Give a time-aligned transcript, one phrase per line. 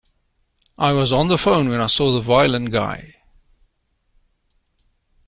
[0.79, 3.17] I was on the phone when I saw the violin guy.